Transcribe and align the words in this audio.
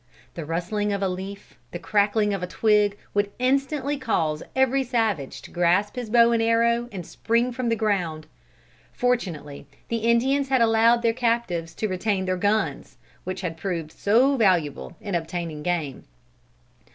The 0.33 0.45
rustling 0.45 0.91
of 0.91 1.03
a 1.03 1.07
leaf, 1.07 1.59
the 1.69 1.77
crackling 1.77 2.33
of 2.33 2.41
a 2.41 2.47
twig, 2.47 2.97
would 3.13 3.29
instantly 3.37 3.99
cause 3.99 4.41
every 4.55 4.83
savage 4.83 5.43
to 5.43 5.51
grasp 5.51 5.95
his 5.95 6.09
bow 6.09 6.31
and 6.31 6.41
arrow 6.41 6.89
and 6.91 7.05
spring 7.05 7.51
from 7.51 7.69
the 7.69 7.75
ground. 7.75 8.25
Fortunately 8.91 9.67
the 9.89 9.97
Indians 9.97 10.49
had 10.49 10.59
allowed 10.59 11.03
their 11.03 11.13
captives 11.13 11.75
to 11.75 11.87
retain 11.87 12.25
their 12.25 12.35
guns, 12.35 12.97
which 13.25 13.41
had 13.41 13.57
proved 13.57 13.91
so 13.91 14.37
valuable 14.37 14.97
in 15.01 15.13
obtaining 15.13 15.61
game. 15.61 16.05